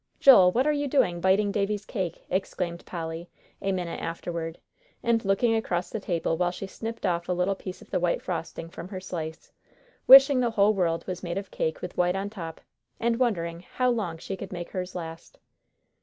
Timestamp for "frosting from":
8.23-8.87